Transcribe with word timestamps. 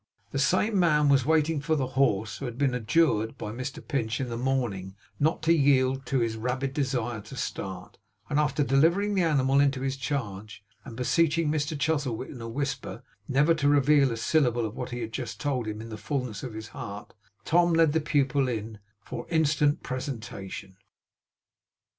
The 0.31 0.39
same 0.39 0.79
man 0.79 1.09
was 1.09 1.21
in 1.21 1.27
waiting 1.27 1.61
for 1.61 1.75
the 1.75 1.85
horse 1.93 2.39
who 2.39 2.45
had 2.45 2.57
been 2.57 2.73
adjured 2.73 3.37
by 3.37 3.51
Mr 3.51 3.87
Pinch 3.87 4.19
in 4.19 4.29
the 4.29 4.35
morning 4.35 4.95
not 5.19 5.43
to 5.43 5.53
yield 5.53 6.07
to 6.07 6.21
his 6.21 6.37
rabid 6.37 6.73
desire 6.73 7.21
to 7.21 7.35
start; 7.35 7.99
and 8.27 8.39
after 8.39 8.63
delivering 8.63 9.13
the 9.13 9.21
animal 9.21 9.59
into 9.59 9.81
his 9.81 9.95
charge, 9.95 10.63
and 10.83 10.97
beseeching 10.97 11.51
Mr 11.51 11.77
Chuzzlewit 11.79 12.31
in 12.31 12.41
a 12.41 12.49
whisper 12.49 13.03
never 13.27 13.53
to 13.53 13.69
reveal 13.69 14.11
a 14.11 14.17
syllable 14.17 14.65
of 14.65 14.75
what 14.75 14.89
he 14.89 15.01
had 15.01 15.13
just 15.13 15.39
told 15.39 15.67
him 15.67 15.79
in 15.81 15.89
the 15.89 15.97
fullness 15.97 16.41
of 16.41 16.55
his 16.55 16.69
heart, 16.69 17.13
Tom 17.45 17.71
led 17.71 17.93
the 17.93 18.01
pupil 18.01 18.47
in, 18.47 18.79
for 19.05 19.27
instant 19.29 19.83
presentation. 19.83 20.77